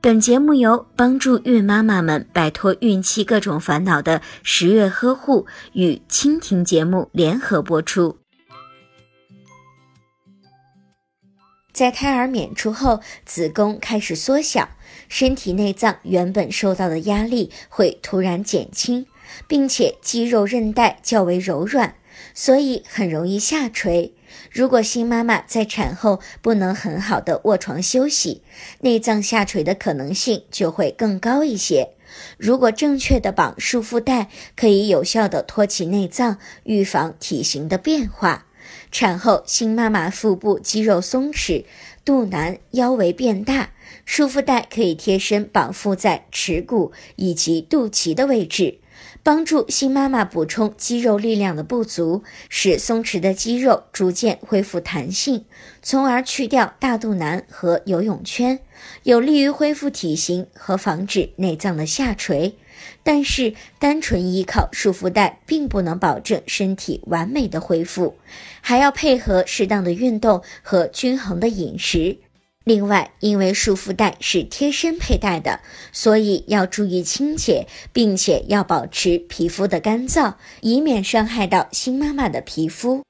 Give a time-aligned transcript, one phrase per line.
[0.00, 8.16] 本节目由帮助孕妈妈们摆脱孕期各种烦恼的十月呵护与蜻蜓节目联合播出。
[11.72, 14.68] 在胎儿娩出后，子宫开始缩小，
[15.08, 19.04] 身体内脏原本受到的压力会突然减轻，
[19.48, 21.96] 并且肌肉韧带较为柔软，
[22.34, 24.12] 所以很容易下垂。
[24.50, 28.42] 如果新妈妈在产后不能很好的卧床休息，
[28.80, 31.90] 内脏下垂的可能性就会更高一些。
[32.36, 38.46] 如果正确的绑束缚带，可以有效的托起内脏，预防体型的变化。
[38.90, 41.64] 产后新妈妈腹部肌肉松弛，
[42.04, 43.70] 肚腩、腰围变大，
[44.04, 48.78] 束缚带可以贴身绑缚在耻骨以及肚脐的位置。
[49.22, 55.44] 帮助新妈妈补充肌肉力量的不足，使松弛的肌肉逐渐恢复弹性，
[55.82, 58.60] 从而去掉大肚腩和游泳圈，
[59.02, 62.56] 有利于恢复体型和防止内脏的下垂。
[63.02, 68.16] 但是，单纯依靠束缚带并不能保证身体完美的恢复，
[68.60, 72.18] 还要配合适当的运动和均衡的饮食。
[72.68, 83.07] 另外，因为束缚带是贴身佩戴的，所以要注意清洁，并且要保持皮肤的干燥，以免伤害到新妈妈的皮肤。